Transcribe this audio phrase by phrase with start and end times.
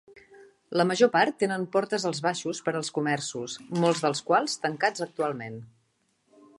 [0.79, 5.61] La major part tenen portes als baixos per als comerços, molts dels quals tancats actualment.